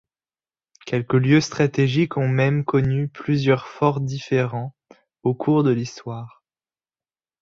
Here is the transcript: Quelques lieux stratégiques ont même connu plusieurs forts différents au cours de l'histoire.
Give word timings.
Quelques 0.87 1.13
lieux 1.13 1.41
stratégiques 1.41 2.17
ont 2.17 2.27
même 2.27 2.65
connu 2.65 3.07
plusieurs 3.07 3.67
forts 3.67 4.01
différents 4.01 4.75
au 5.21 5.35
cours 5.35 5.61
de 5.63 5.69
l'histoire. 5.69 6.43